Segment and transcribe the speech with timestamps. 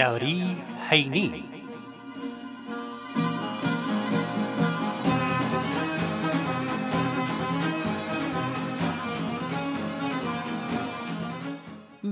[0.00, 0.38] یاری
[0.88, 1.28] هەینی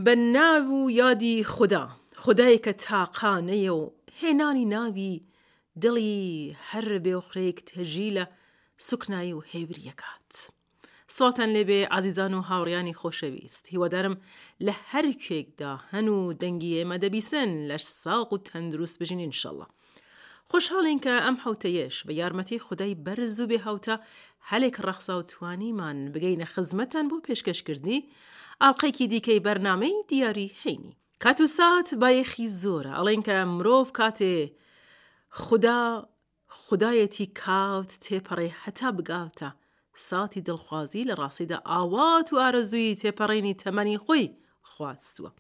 [0.04, 1.88] بە ناو و یادی خوددا
[2.24, 3.82] خدایەکە تاقانەیە و
[4.20, 5.14] هێنانی ناوی
[5.82, 8.24] دڵی هەر بێوخرێک تەژی لە
[8.88, 10.32] سوکنایی و هێوریەکات.
[11.16, 14.14] سڵاتان لێبێ ئازیزان و هاوڕیانی خۆشەویست هیوادارم
[14.66, 19.66] لە هەر کێکدا هەن و دەنگی ئێمە دەبیسن لەش ساق و تەندروست بژینین شەڵە
[20.50, 23.96] خوشحاڵین کە ئەم حوتەیەش بە یارمەتی خدای بەرز و بێ هاوتە
[24.50, 28.00] هەلێک ڕەخسا و توانیمان بگەینە خزمەتان بۆ پێشکەشکردنی
[28.62, 34.36] ئاڵلقەیەکی دیکەی بەرنمەی دیاری هەینی کات و سات بایەخی زۆرە ئەڵێن کە مرۆڤ کاتێ
[35.42, 35.80] خدا
[36.64, 39.50] خدایەتی کاوت تێپەڕێ هەتا بگاوتە
[40.06, 44.26] ساتی دڵخوازی لە ڕاستیدا ئاوات و ئارەزووی تێپەڕێنی تەمەنی خۆی
[44.70, 45.30] خواستووە.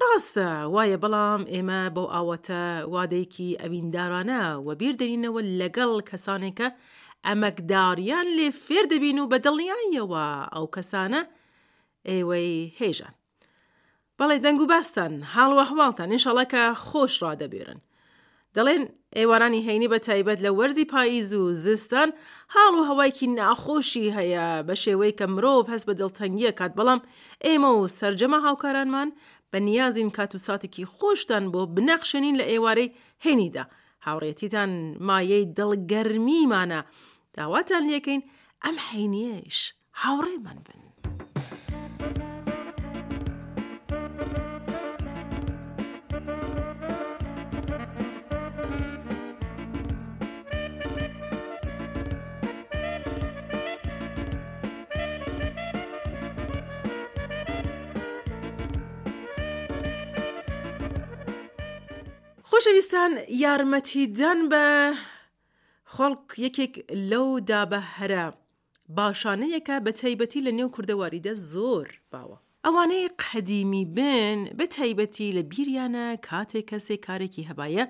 [0.00, 2.62] ڕاستە وایە بەڵام ئێمە بۆ ئاوەتە
[2.94, 6.68] وادەیەکی ئەویندارانە و بیردەینەوە لەگەڵ کەسانێکە
[7.26, 11.20] ئەمەکداریان لێ فێر دەبین و بەدڵنیایەوە ئەو کەسانە
[12.10, 13.14] ئێوەی هێژان.
[14.18, 17.80] بەڵێ دەنگ و باستان هاڵوە هەواڵتان نیشەڵەکە خۆش ڕدەبێرن.
[18.56, 18.82] دەڵێن
[19.16, 22.10] ئێوارانی هەینی بە تایبەت لە وەرزی پاییز و زستان
[22.54, 27.00] هاڵ و هەوایکی ناخۆشی هەیە بە شێوەی کە مرۆڤ هەست بە دڵتەنگیە کات بەڵام
[27.46, 29.08] ئێمە و سرجەمە هاوکارانمان
[29.52, 33.64] بە نیازین کات و ساتێکی خۆشتان بۆ بنەخشێنین لە ئێوارەی هێنیدا
[34.06, 34.70] هاوڕێتیتان
[35.08, 36.80] مایەی دڵگەرمیمانە
[37.34, 38.20] داواتان لەکەین
[38.64, 39.58] ئەم حینیەش
[40.02, 40.80] هاوڕێمان بن.
[62.60, 63.12] خۆشەویستان
[63.44, 64.64] یارمەتیدان بە
[65.94, 66.74] خەڵک یەکێک
[67.10, 68.26] لەو دابە هەرە
[68.96, 72.38] باشانەیەکە بە تایبەتی لە نێو کوردەواریدە زۆر باوە.
[72.64, 77.84] ئەوانەیە قەدیمی بن بە تایبەتی لە بیریانە کاتێک کەسێک کارێکی هەبایە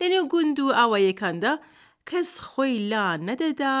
[0.00, 1.54] لە نێو گوند و ئاوایەکاندا
[2.10, 3.74] کەس خۆی لا نەدەدا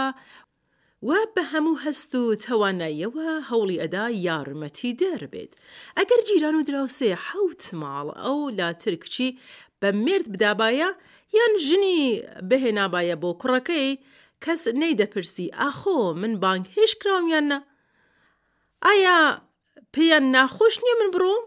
[1.08, 5.52] و بە هەموو هەست و تەواناییەوە هەوڵی ئەدا یارمەتی دەربێت
[5.98, 9.28] ئەگەر جیران و دراوسێ حوت ماڵ ئەو لاتر کچی
[9.80, 10.88] بە مرد بدابایە
[11.38, 11.98] یان ژنی
[12.48, 13.88] بهێنابایە بۆ کوڕەکەی
[14.44, 17.58] کەس نەیدەپرسی ئاخۆ من بانک هیچ کرامیانە
[18.86, 19.18] ئایا
[19.94, 21.44] پێیان ناخۆش نییە من بڕۆم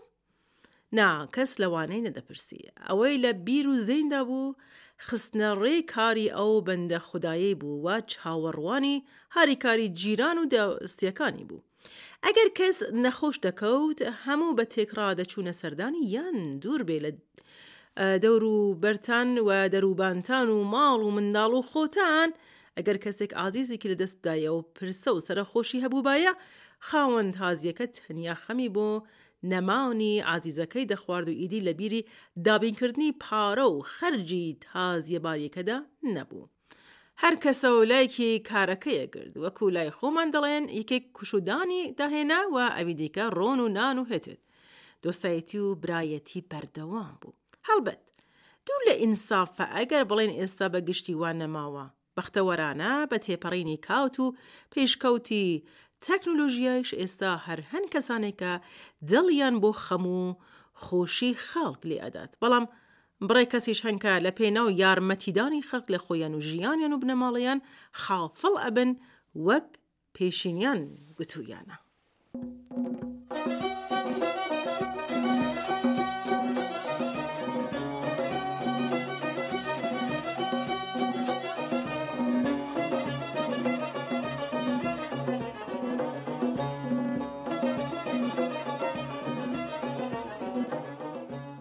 [0.98, 4.56] نا کەس لەوانەی نەدەپرسی ئەوەی لە بیر و زیندا بوو
[5.08, 8.98] خستنە ڕێ کاری ئەو بەندە خودایی بوو و چاوەڕوانی
[9.36, 11.66] هاریکاری جیران و دەستیەکانی بوو
[12.26, 17.12] ئەگەر کەس نەخۆش دەکەوت هەموو بە تێکرا دەچوونە سەردانی یان دوور بێ لە
[17.98, 22.30] دەور و بەران و دەروبانتان و ماڵ و منداڵ و خۆتان
[22.78, 26.34] ئەگەر کەسێک ئازیزیکی لە دەستدایە و پرسە و سەرخۆشی هەبووبایە
[26.88, 28.90] خاوەند تازیەکە تەنیا خەمی بۆ
[29.52, 32.06] نەماونی ئازیزەکەی دەخوارد و ئیدی لە بیری
[32.46, 35.78] دابینکردنی پارە و خەرجی تازیەباریەکەدا
[36.16, 36.48] نەبوو.
[37.24, 42.96] هەر کەسە و لایکی کارەکەیە گرد وەکو لای خۆمان دەڵێن یەکێک کوشودانی داهێنا و ئەوی
[43.00, 44.40] دیکە ڕۆن و نان و هتت.
[45.04, 47.34] دۆستایەتی و برایەتی بەردەوام بوو.
[47.68, 48.04] هەڵبەت
[48.68, 51.86] دوور لە ئینسافە ئەگەر بڵێن ئێستا بە گشتیوان نەماوە
[52.16, 54.36] بەختەوەرانە بە تێپەڕینی کاوت و
[54.74, 55.48] پێشکەوتی
[56.06, 58.54] تەکنۆلۆژیایش ئێستا هەر هەن کەسانێکە
[59.10, 60.38] دڵیان بۆ خەموو
[60.84, 62.66] خۆشی خەڵک لێ ئەدات بەڵام
[63.28, 67.60] بڕێ کەسیش هەنکە لە پێناو یارمەتیدانی خەک لە خۆیان و ژیانیان و بنەماڵیان
[68.04, 68.90] خافڵ ئەبن
[69.48, 69.68] وەک
[70.16, 70.80] پێشینیان
[71.18, 71.76] گوتوویانە.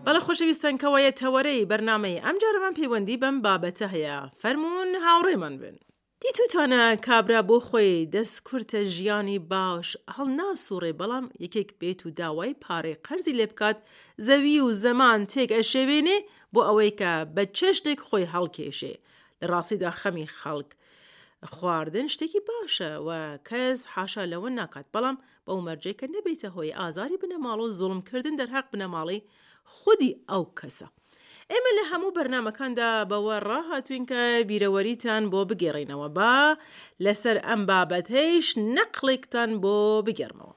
[0.06, 5.76] بەڵە خۆشەویستەنکەوەیە تەوەرەی بەرنمەی ئەم جارەمان پەیوەندی بەم بابەتە هەیە فەرمونون هاوڕێمان بن.
[6.24, 13.00] دیتوتانە کابرا بۆ خۆی دەستکورتە ژیانی باش هەڵ ناسوڕێ بەڵام یەکێک بێت و داوای پارەی
[13.06, 13.78] قەرزی لێ بکات
[14.26, 16.18] زەوی و زەمان تێک ئەشێوێنێ
[16.54, 18.94] بۆ ئەوەی کە بە چێشتێک خۆی هەڵکێشێ
[19.40, 20.70] لە ڕاستیدا خەمی خەڵک
[21.54, 23.10] خواردن شتێکی باشە و
[23.48, 25.16] کەس حاشا لەوە ناکات بەڵام
[25.46, 29.20] بەو مەرجێککە نەبێتە هۆی ئازاری بنەماڵ و زوڵمکردن دەرهاق بنەماڵی
[29.76, 30.86] خودی ئەو کەسە.
[31.52, 36.34] ئێمە لە هەموو بەرنمەکاندا بەوە ڕاهاتوین کە بیرەوەریتان بۆ بگەڕینەوە با
[37.04, 39.76] لەسەر ئەم بابەت هەیش نەقلێکتان بۆ
[40.06, 40.54] بگەرمەوە.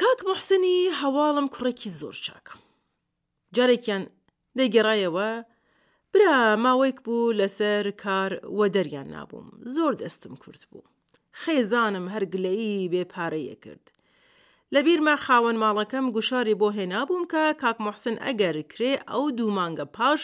[0.00, 2.54] کاک محسنی هەواڵم کوڕێکی زۆر چاکە.
[3.56, 4.02] جارێکیان
[4.58, 5.28] دەگەڕایەوە
[6.12, 6.34] برا
[6.64, 10.86] ماوەیەک بوو لەسەر کار وە دەریان نابووم زۆر دەستم کورت بوو.
[11.44, 13.86] خێزانم هەرگلەیی بێپارەیە کرد.
[14.74, 19.86] لە بیرمە خاوەن ماڵەکەم گوشاری بۆ هێنابووم کە کاک محسن ئەگەر کرێ ئەو دوو مانگە
[19.96, 20.22] پاش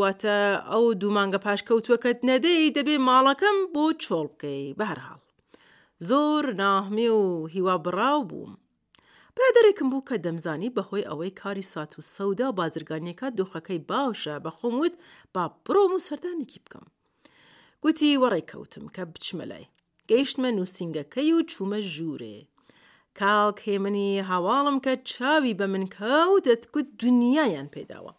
[0.00, 0.36] واتە
[0.70, 5.20] ئەو دوو مانگە پاش کەوتوەکەت نەدەی دەبێ ماڵەکەم بۆ چۆڵ بکەی بەرهاڵ
[6.08, 8.52] زۆر ناهمێ و هیوا بڕاو بووم
[9.36, 14.94] برادێکم بوو کە دەمزانی بەهۆی ئەوەی کاری سات و سەودا بازرگانیەکە دۆخەکەی باشە بەخۆم وت
[15.34, 16.86] با بڕۆم و سەردانێکی بکەم
[17.82, 19.66] گوتی وەڕێکەوتم کە بچمە لای
[20.10, 22.38] گەیشتمە نووسنگەکەی و چوومە ژوورێ
[23.20, 28.12] کاک هێمنی هەواڵم کە چاوی بە من کەوت دەتکوت دنیایان پێداوە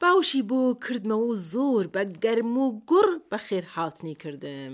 [0.00, 4.72] باوشی بۆ کردمەوە و زۆر بە گەرم و گوڕ بە خێر هاتنی کردم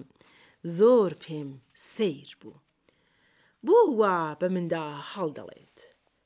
[0.78, 1.50] زۆر پێم
[1.92, 2.54] سیر بوو
[3.66, 5.78] بۆ وا بە مندا هەڵدەڵێت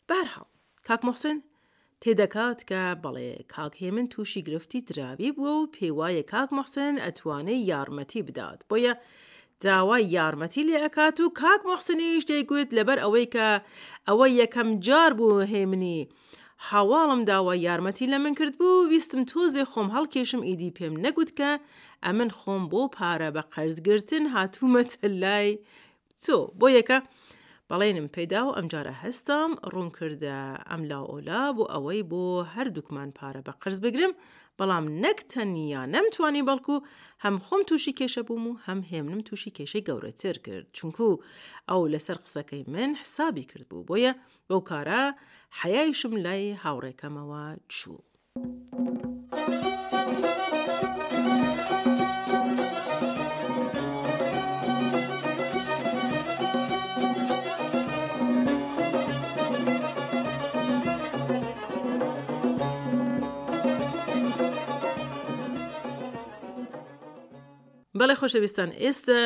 [0.08, 0.50] بارهاڵ
[0.87, 1.38] کاک مۆسن
[2.02, 8.22] تێدەکات کە بەڵێ کاک هێمن تووشی گرفتی دراوی بووە و پێوایە کاک مەحسن ئەتوانێت یارمەتی
[8.28, 8.93] بدات بۆیە
[9.60, 13.48] داوای یارمەتی لێ ئەکات و کاک مەخسنیش دەیگوت لەبەر ئەوەی کە
[14.08, 16.00] ئەوە یەکەم جار بوو هێمنی.
[16.70, 21.50] هەواڵم داوای یارمەتی لە من کرد بوو ویستم تۆزێ خۆم هەڵکێشم ئیدی پێم نەگوت کە
[22.04, 25.48] ئەمن خۆم بۆ پارە بە قەرزگرتن هاتوومەتە لای
[26.24, 26.98] تۆ بۆ یەکە
[27.70, 30.38] بەڵێنم پێدا و ئەمجارە هەستم ڕوون کردە
[30.70, 32.24] ئەم لا ئۆلا بۆ ئەوەی بۆ
[32.54, 34.12] هەردووکمان پارە بە قرز بگرم
[34.58, 36.76] بەڵام نەک تەنیا نەمتوانی بەڵکو
[37.24, 41.06] هەم خۆم تووشی کێشە بووم و هەم هێمنم تووشی کێشەی گەورەتر کرد چونکو
[41.68, 44.12] ئەو لەسەر قسەکەی من حسابی کرد بوو بۆیە
[44.48, 45.02] بەو کارە
[45.60, 47.44] حیایشم لای هاوڕێکەمەوە
[47.76, 47.98] چوو.
[67.99, 69.20] بەڵێ خۆشەویستان ئێستا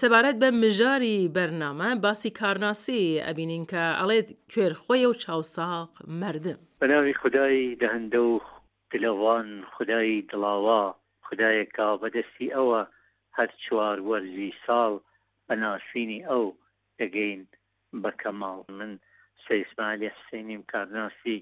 [0.00, 5.90] سەبارەت بە مژاری بەرنامە باسی کارناسی ئەبینین کە ئەڵێت کوێرخۆی و چاوساق
[6.22, 8.34] مردم بەناوی خدای دەهندە و
[8.92, 10.82] دلەوان خدای دڵاوا
[11.26, 12.82] خدایەکە بەدەستی ئەوە
[13.36, 14.92] هەر چوار وەرزی ساڵ
[15.46, 16.44] بەناسینی ئەو
[17.00, 17.40] دەگەین
[18.02, 18.92] بە کەماڵ من
[19.46, 21.36] سەیسمالی حسێنیم کارناسی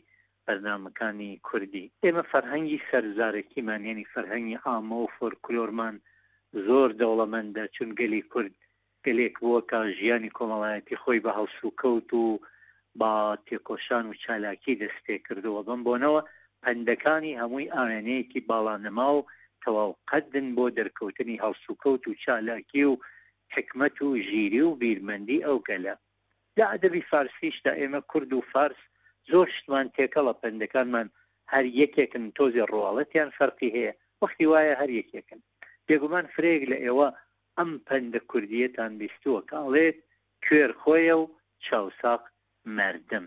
[0.44, 5.96] بەرنمەکانی کوردی ئێمە فەرهەنگی سەرزارەکیمان یعنی فەرهەنگی ئامە و فۆرکلۆرمان
[6.64, 8.54] زۆر دەوڵەمەندە چون گەلی کورد
[9.06, 12.26] گەلێک بووە کە ژیانی کۆمەڵایەتی خۆی بە هەڵسو کەوت و
[13.00, 16.20] با تێکۆشان و چالاکی دەستێ کردەوە بم بۆنەوە
[16.62, 19.26] پندەکانی هەمووی ئاوێنەیەکی باڵانەما و
[19.62, 22.92] تەواو قەدن بۆ دەرکەوتنی هەڵسو کەوت و چالاکی و
[23.54, 25.94] حکمت و ژیری و بیرمەندی ئەو گەلە
[26.58, 28.80] لە ئەدەبی فارسیشدا ئێمە کورد و فارس
[29.30, 31.08] زۆر شتمان تێکەڵە پندەکانمان
[31.52, 35.40] هەر یەکێکن تۆزی ڕواڵەتیان فەرقی هەیە وەختی وایە هەر یەکێکن
[35.88, 37.08] بێگومان فرێک لە ئێوە
[37.58, 39.96] ئەم پندە کوردیەتان بیستووە کاڵێت
[40.46, 41.24] کوێر خۆیە و
[41.66, 42.22] چاوساق
[42.78, 43.24] مردم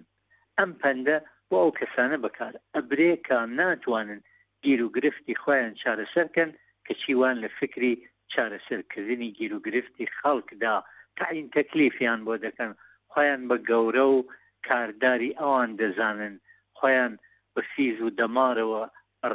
[0.59, 1.17] ئەم پندە
[1.49, 4.21] بۆ ئەو کەسانە بەکار ئەبرێکە ناتوانن
[4.63, 6.49] گیر و گرفتی خۆیان چارەسەرکەن
[6.85, 7.93] کە چیوان لە فکری
[8.33, 10.75] چارەسەرکردنی گیر و گرفتی خەڵکدا
[11.17, 12.71] تعین تەکلیفیان بۆ دەکەن
[13.11, 14.19] خۆیان بە گەورە و
[14.67, 16.35] کارداری ئەوان دەزانن
[16.79, 17.13] خۆیان
[17.53, 18.83] بە سیز و دەمارەوە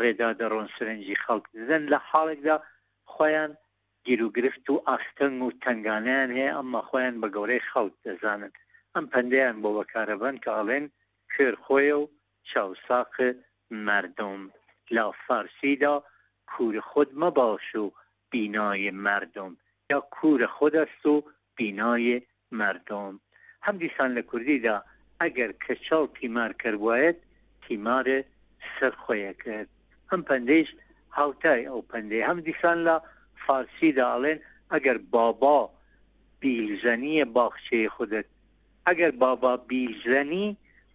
[0.01, 2.57] ڕێدا دەڕۆن سرنجی خەڵک دەن لە حاڵێکدا
[3.17, 3.51] خۆیان
[4.07, 8.53] گیرروگرفت و ئاستەنگ و تنگانیان هەیە ئەمما خۆیان بە گەورەی خەوت دەزانن
[8.95, 10.87] ئەم پندیان بۆ بەکارەبن کە ئاڵێن
[11.35, 12.09] خێر خۆیە و
[12.51, 13.15] چاوساق
[13.89, 14.41] مردم
[14.97, 15.95] لا فارسیدا
[16.53, 17.85] کور خود مەباش و
[18.31, 19.53] بینای مردم
[19.91, 21.15] یا کور خود است و
[21.57, 22.23] بینای
[22.61, 23.13] مردم
[23.65, 24.77] هم دیسان لە کوردیدا
[25.25, 27.19] ئەگەر کەچاو تیمار کردواەت
[27.65, 28.19] تیمارە
[28.77, 29.69] سەر خۆیە کرد
[30.11, 30.71] ئەم پندەیش
[31.17, 32.97] هاوتای ئەو پندەی هەم دیسان لە
[33.47, 34.39] فارسیدا ئاڵێن
[34.73, 35.59] ئەگەر بابا
[36.41, 38.27] بیلزەنیە باخچەی خودت
[38.87, 40.49] ئەگەر بابا بیلزەنی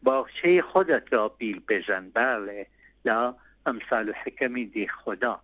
[0.07, 2.63] باخچەی خودت را بیل بێژەن بەڵێ
[3.07, 3.17] لە
[3.65, 5.35] ئەمسال و حکەمی دی خدا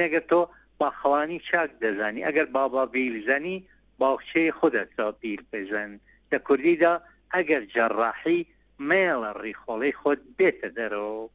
[0.00, 0.40] ئەگەر تۆ
[0.80, 3.56] باخوانی چاک دەزانی ئەگەر بابا بیلزەنی
[4.00, 5.90] باخچەی خودت را بیل بێژەن
[6.32, 6.94] لە کوردیدا
[7.34, 8.40] ئەگەر جەڕاحی
[8.88, 11.26] مێڵە ڕیخۆڵی خۆت بێتە دەرەوە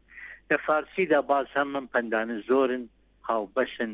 [0.52, 2.84] لە فارسیدا باز هەم من پندانە زۆرن
[3.30, 3.92] هاوبەشن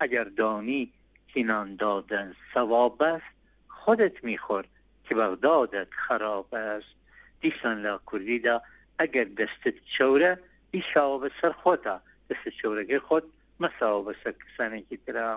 [0.00, 0.92] ئەگەر دانی
[1.32, 3.32] کیناندادن سەواب است
[3.68, 4.68] خودت میخورد
[5.04, 6.92] که بەغدادت خراب است
[7.40, 8.56] دیسان لە کوردیدا
[9.02, 10.32] ئەگەر دەستت چەورە
[10.74, 11.96] ئیشاوە بەسەر خۆتا
[12.30, 13.24] دەست چەورەگەی خۆت
[13.62, 15.34] مەساوە بەسەر کسانێکی تررا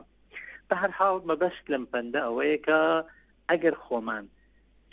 [0.70, 2.80] بە هەر حاڵ مەبەست لەم پندە ئەوەیەکە
[3.50, 4.26] ئەگەر خۆمان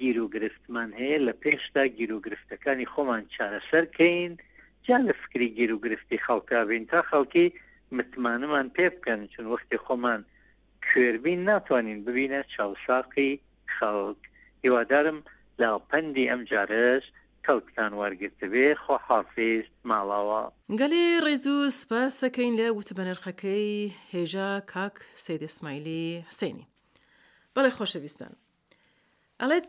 [0.00, 4.34] گیر و گرفتمان هەیە لە پێشتا گیر و گرفتەکانی خۆمان چارەسەرکەین
[4.88, 7.46] جا لە فکری گیر و گرفتی خەڵکابین تا خەڵکی
[7.92, 10.22] متمانەمان پێ بکەن چون وەختی خۆمان
[10.88, 13.32] کوێربین ناتوانین ببینە چاوساقی
[13.78, 14.16] خەڵک
[14.64, 15.18] هیوادارم
[15.60, 17.02] لە پەنی ئەم جارش
[17.46, 20.42] کەوتان وەرگرتبێ خۆ حافز ماڵاوە
[20.80, 24.94] گەلێ ڕێزوو سپاسەکەین لە وتبەنرخەکەی هێژا کاک
[25.26, 26.66] سیدسمایلی حسێنی
[27.54, 28.32] بەڵێ خۆشەویستان
[29.40, 29.68] ئەڵێت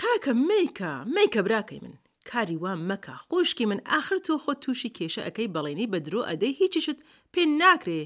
[0.00, 1.94] کاکە میکە میکە براکەی من
[2.32, 6.54] کاری وام مەکە خۆشکی من آخر تۆ خۆ تووشی کێشە ئەەکەی بەڵێنی بە درۆ ئەدەی
[6.60, 6.98] هیچیشت
[7.32, 8.02] پێ ناکرێ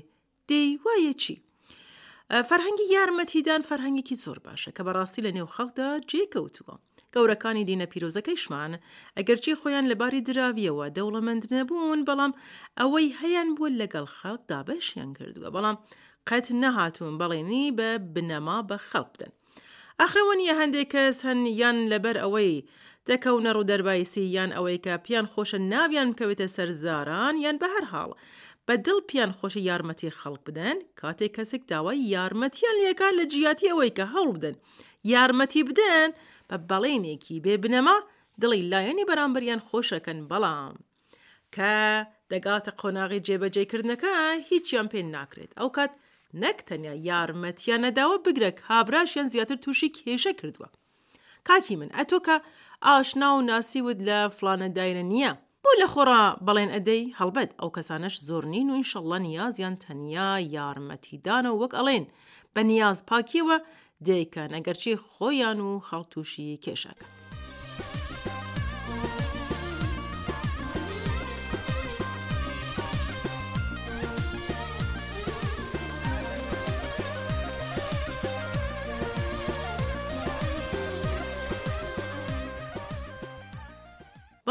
[0.50, 1.34] دەی وایە چی؟
[2.48, 6.74] فەرهەنگی یارمەتیدان فەرهەنگێکی زۆر باشە کە بەڕاستی لە نێو خەڵدا جێکەوتووە.
[7.14, 8.72] گەورەکانی دینە پیرۆزەکەیشمان
[9.16, 12.32] ئەگەرچی خۆیان لەباری دراویەوە دەوڵەمەند نەبوون بەڵام
[12.80, 15.76] ئەوەی هەیان بووە لەگەڵ خەڵک دابەشیان کردووە بەڵام
[16.28, 19.32] قەت نەهاتوون بەڵێنی بە بنەما بە خەڵ بدەن.
[20.00, 22.56] ئەخرەوەنیە هەندێک کەس هەن یان لەبەر ئەوەی
[23.10, 28.10] دەکەونە ڕوودەربایسی یان ئەوەی کە پیان خۆشە ناویان بکەوێتە سەر زاران یان بە هەر هاڵ.
[28.66, 33.94] بە دڵ پیان خۆشە یارمەتی خەڵک بدەن کاتێک کەسێک داوای یارمەتیان لێکان لە جیاتی ئەوەی
[33.98, 34.56] کە هەڵ بدەن
[35.12, 36.08] یارمەتی بدەن
[36.50, 37.98] بە بەڵێنێکی بێ بنەما
[38.40, 40.74] دڵی لایەنی بەرامبەریان خۆشەکەن بەڵام
[41.54, 41.72] کە
[42.30, 44.10] دەگاتە قۆناغی جێبەجێکردنەکە
[44.50, 45.92] هیچیان پێ ناکرێت ئەو کات
[46.42, 50.68] نەکتەنیا یارمەتیان نەداوە بگرێک هابراشیان زیاتر تووشی کێشە کردووە.
[51.48, 52.36] کاکی من ئەتۆکە
[52.84, 55.32] ئاشنا و ناسیوت لە فلانە دایرە نییە
[55.64, 61.50] بۆ لە خۆڕا بەڵێن ئەدەی هەڵبەت ئەو کەسانش زۆر نین و ئینشەڵە نیازیان تەنیا یارمەتیدانە
[61.60, 62.04] وەک ئەڵێن
[62.54, 63.58] بە نیاز پاکیەوە
[64.06, 67.06] دیکە نەگەرچی خۆیان و خەڵتوشی کێشەکە.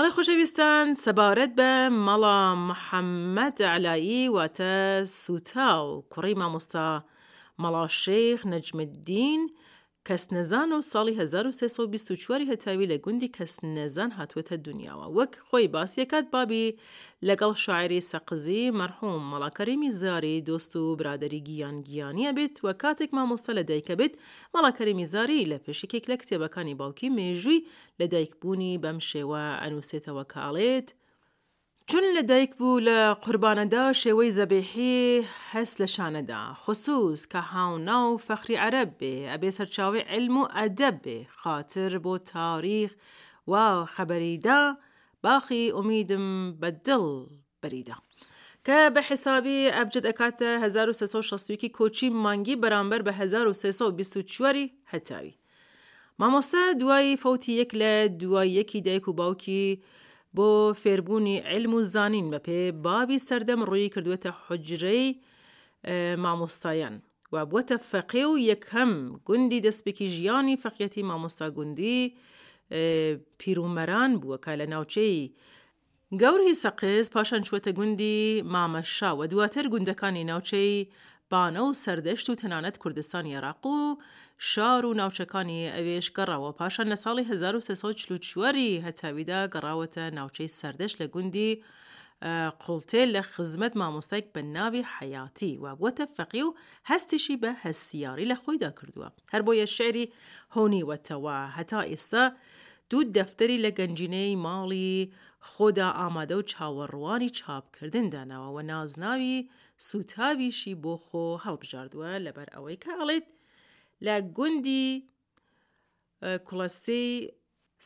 [0.01, 1.71] بەڵی خۆشەویستان سەبارەت بە
[2.05, 2.39] مەڵا
[2.69, 4.73] محەممەد علایی واتە
[5.21, 6.87] سوتا و کوڕی مامۆستا
[7.63, 9.41] مەڵا شێخ نەجمدین
[10.09, 16.25] کەس نەزان و ساڵی 1920 هەتاوی لە گوندی کەس نەزان هاتوێتە دنیاوە وەک خۆی باسیەکات
[16.35, 16.73] بابی
[17.29, 23.51] لەگەڵ شاعری سەقزی مەرحوم مەڵاکەریمی زاری دۆست و برادری گیان گیانیە بێت و کاتێک مامۆستا
[23.59, 24.13] لە دایکە بێت
[24.55, 27.65] مەڵاکەریمی زاری لە پێشێکێک لە کتێبەکانی باوکی مێژووی
[27.99, 30.87] لە دایکبوونی بەم شێوە ئەنووسێتەوە کاڵێت
[31.87, 38.21] چون لە دایک بوو لە قوربانەدا شێوەی زەبێحی هەست لە شانەدا خصوص کە هاونا و
[38.27, 42.91] فەخری عەرب بێ ئەبێ سەرچاوی علم و ئەدەب بێ خاتر بۆ تاریخ
[43.51, 44.59] و خەبەریدا
[45.23, 46.27] باخی ئومیدم
[46.61, 47.03] بە دڵ
[47.61, 47.97] بەریدا.
[48.67, 55.33] کە بە حسابی ئەبجد ئەکاتە 1960 کۆچی مانگی بەرامبەر بە 1920 هەتاوی.
[56.19, 59.81] مامۆستا دوایی فوتی یەک لە دواییەکی دایک و باوکی
[60.39, 65.05] بۆ فێربوونی علم و زانین بە پێ بابی سەردەم ڕووی کردوێتە حجرەی
[66.23, 66.95] مامۆستایان
[67.33, 67.61] و بووە
[67.91, 68.91] فەقێ و یەکەم
[69.27, 71.99] گوندی دەستپێکی ژیانی فەقیەتی مامۆستا گوندی
[73.39, 75.19] پیررومەران بووە کا لە ناوچەی
[76.21, 78.19] گەوری سەقز پاشان چوەتە گوندی
[78.53, 80.73] مامەشا و دواتر گوندەکانی ناوچەی
[81.31, 83.73] بانە و سەردەشت و تەنانەت کوردستان عێراق و
[84.51, 91.51] شار و ناوچەکانی ئەوێش گەڕاوە پاشان لە ساڵی 1940 هەتاویدا گەڕاوەتە ناوچەی سەردەش لە گوندی
[92.63, 96.55] قوڵتێ لە خزمەت مامۆستایك بە ناوی حیاتی و بووە فەقی و
[96.89, 100.11] هەستیشی بە هەستیاری لە خۆیدا کردووە هەر بۆیە شعری
[100.55, 102.23] هۆنیوەتەوە هەتا ئێستا
[102.89, 104.95] دوو دەفتەری لە گەنجینەی ماڵی
[105.49, 109.35] خۆدا ئامادە و چاوەڕوانی چاپکردن داناوە و نازناوی
[109.87, 113.27] سوتاویشی بۆ خۆ هەڵبژاردووە لەبەر ئەوەی کاڵێت
[114.05, 114.87] لە گوندی
[116.47, 117.09] کوڵەسەی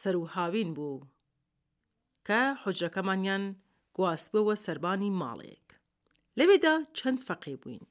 [0.01, 0.99] سەرروهاوین بوو
[2.27, 3.43] کە حجەکەمانیان
[3.97, 5.67] گواستبەوە سربانی ماڵێک
[6.39, 7.83] لەوێدا چەند فەقی بووین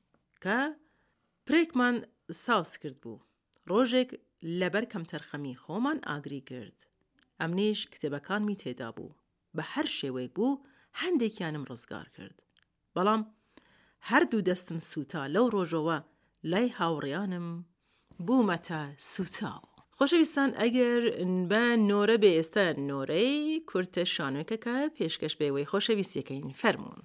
[0.44, 0.58] کە
[1.46, 1.96] پرێکمان
[2.44, 3.24] ساوس کرد بوو
[3.70, 4.10] ڕۆژێک
[4.60, 6.78] لەبەر کەم تەرخەمی خۆمان ئاگری کرد
[7.40, 9.12] ئەمنیش کتێبەکانمی تێدا بوو
[9.56, 10.62] بە هەر شێوەیەک بوو
[11.00, 12.38] هەندێکیانم ڕزگار کرد.
[12.94, 13.22] بەڵام
[14.10, 15.98] هەردوو دەستم سووتا لەو ڕۆژەوە
[16.50, 17.48] لای هاوڕیانم
[18.26, 18.80] بوومەتە
[19.12, 19.70] سووتاوە.
[19.98, 21.02] خۆشەویستان ئەگەر
[21.50, 23.32] بە نۆرە بێ ئێستا نۆرەی
[23.70, 27.02] کورتە شانوێکەکە پێشکەش بێەوەی خۆشەویستەکەین فەرمونون.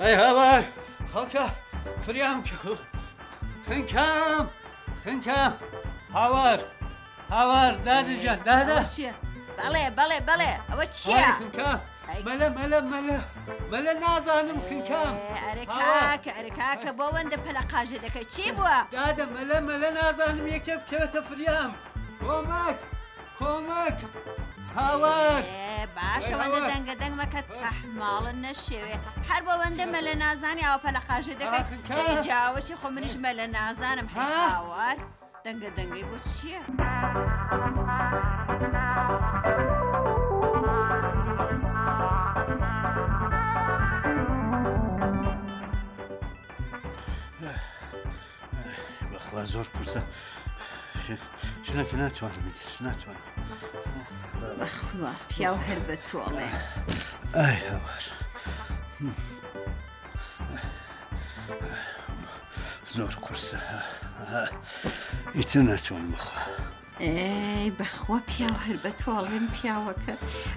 [0.00, 0.62] ئەی هەوار!
[1.18, 1.46] خەڵکە
[2.06, 2.78] فریام کرد
[3.68, 4.44] خنکام
[5.04, 5.52] خنکام
[6.14, 6.58] هاوار
[7.30, 9.12] هاوار دادجان دادا چیە؟
[9.58, 11.78] بەڵێ بەڵێ بەڵێ ئەوە چییە؟ خنکام
[12.26, 13.18] مەلە مەلە مەلە
[13.72, 15.14] مەلە نازانم خنکام
[15.46, 21.20] ئەرێکاکە ئەرێکاکە بۆ وەندە پەلە قاژە دەکەی چی بووە؟ دادە مەلە مەلە نازانم یەکێ بکەوێتە
[21.28, 21.70] فریام
[22.22, 22.78] کۆمەک
[23.38, 23.98] کۆمەک.
[24.76, 25.42] هاوار
[25.96, 28.96] باشەوەندە دەنگە دەنگمەکە تەحماڵن نەشێوێ
[29.28, 34.96] هەر بەوەندە مە لە نازانی ئەو پەلەقاژێ دەکەی جاوەی خۆ منیش مە لە نازانم هاوار
[35.44, 36.60] دەنگە دەنگی بۆ چییە؟
[49.12, 50.00] بەخوا زۆر کورسە
[51.08, 51.20] خێر
[51.66, 52.44] ژناکە ناتوانم
[52.86, 53.24] ناتوانم
[54.60, 56.48] بەخوا پیا و هەر بە تۆڵێ
[57.36, 58.02] ئای هاوار
[62.96, 63.58] زۆر قرسە
[65.36, 66.38] ئیتر ناتوانم بخوا.
[67.06, 70.14] ئەی بەخوا پیاو هەر بە تۆڵێن پیاوەکە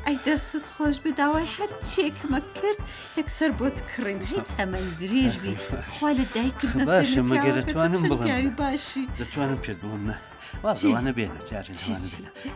[0.07, 2.79] ئەی دەست خۆش بداوای هەر چێکمە کرد
[3.19, 5.53] یەکسەر بۆت کڕین هی تەمەی درێژبی
[5.91, 10.15] خوا لە دایکردنەمەگەرتوانم بڵی باشی دەتوانم پێت بۆم نە.
[10.63, 11.73] وازوانە بێنە جارێ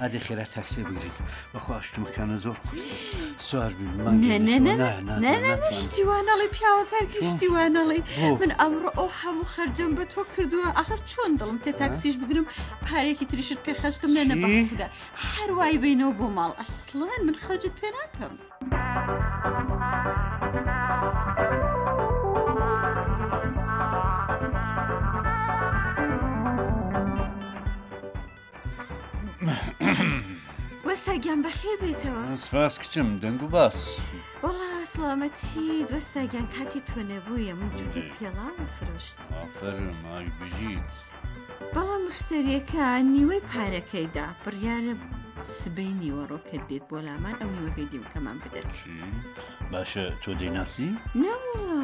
[0.02, 1.18] ئادی خێرا تاکسێ بگریت
[1.54, 2.88] بەخواشتمەکانە زۆر قرس
[3.48, 3.72] سوار
[5.82, 8.02] شتیوانەڵی پیاوەکار گشتیوانەڵی
[8.42, 12.46] من ئەمڕۆ ئەو هەموو خەرجەم بە تۆ کردووە ئەخر چۆن دڵم تێ تاکسیش بگرم
[12.88, 14.88] پارێکی تریشت پێ خەشکم لە نەبەخدا
[15.32, 18.34] هەروای بینەوە بۆ ماڵ ئەسڵان من خەرجت پێ ناکەم.
[31.08, 33.80] ڕستاگیان بەخێر بێتەوە سپاس کچم دەنگ و باس
[34.46, 39.20] وڵا سلامەتی دۆستاگیان کاتی تۆنەبووە من جوودێک پێڵام فرۆشت
[39.60, 40.92] فەرمای بژیت
[41.74, 42.84] بەڵام مشتریەکە
[43.14, 44.94] نیوەی پارەکەیدا بڕیاە
[45.58, 48.68] سبەی نیوەڕۆکە دێت بۆ لامان ئەو نیوەکەی دیوکەمان بدەن
[49.72, 50.90] باشە تۆ دەیناسی؟
[51.24, 51.84] نەوەڵە.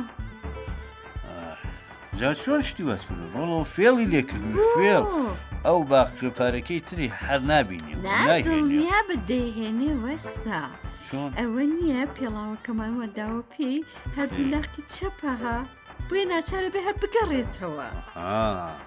[2.22, 5.04] جا چۆن شتی بەس کرد ڕۆڵ فێڵی لێکردن فێڵ
[5.66, 7.96] ئەو باقیپارەکەی تری هەر نبینی
[8.48, 10.62] دڵنیا بدەهێنێ وەستا
[11.40, 15.58] ئەوە نییە پێڵاوەکەمانوە داوە پێی هەردوو لاقی چەپەها
[16.08, 17.88] بۆی ناچارە بێ هەر بگەڕێتەوە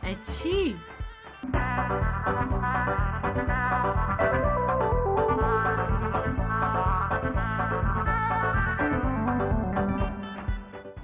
[0.06, 0.66] ئەچی؟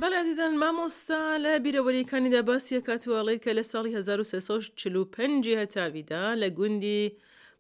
[0.03, 7.13] بەلازیزان مامۆستا لە بیرەوەریەکانی داباسیە کاتوواڵی کە لە ساڵی 1945 هەتاویدا لە گوندی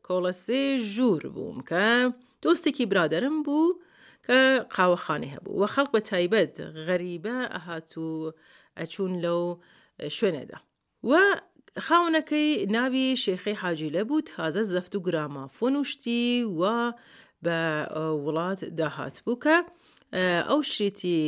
[0.07, 1.87] کۆڵەسێ ژوور بووم کە
[2.42, 3.79] دۆستێکی برادرم بوو
[4.26, 4.37] کە
[4.76, 6.55] قاوەخانێ هەبوو و خەڵک بە تایبەت
[6.87, 8.33] غەریبە ئەهات و
[8.79, 9.42] ئەچوون لەو
[10.18, 10.59] شوێنەدا
[11.05, 11.11] و
[11.87, 16.26] خاونەکەی ناوی شێخی حاجی لە بوو تازە زەفت و گرامافۆن وشتی
[16.61, 16.92] و
[17.44, 17.59] بە
[18.24, 19.57] وڵات داهات بووکە
[20.50, 21.22] ئەو شریتی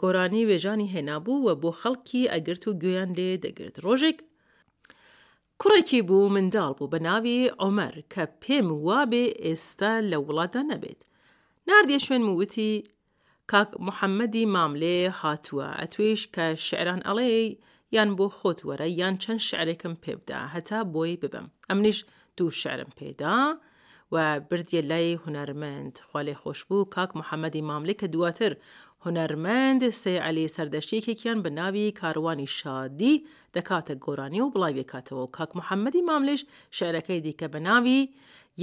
[0.00, 4.18] گۆرانی وێژانی هێنابوو و بۆ خەڵکی ئەگرت و گویان لێ دەگرت ڕۆژێک
[5.60, 11.00] کوڕێکی بوو منداڵ بوو بە ناوی ئۆمەر کە پێم وابێ ئێستا لە وڵاتە نەبێت
[11.68, 12.72] نردێ شوێن موتی
[13.52, 17.28] کاک محەممەدی ماملێ هاتووە ئەتوێش کە شعران ئەڵێ
[17.96, 21.98] یان بۆ خۆت وەرە یان چەند شعرێکم پێبدا هەتا بۆی ببم ئەمنیش
[22.36, 23.36] دوو شعرم پێدا
[24.12, 24.16] و
[24.48, 28.52] بردیە لای هوەرمەند خوا لێ خۆش بوو کاک محەممەدی ماملێ کە دواتر
[29.06, 33.14] هوەرمەند سێعلی سەردەشتێکێکیان بە ناوی کاروانی شادی
[33.56, 36.40] دەکاتە گۆرانی و بڵاوێکاتەوە و کاک محەممەدی ماملش
[36.76, 38.00] شعرەکەی دیکە بە ناوی